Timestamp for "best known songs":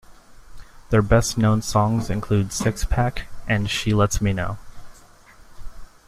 1.03-2.09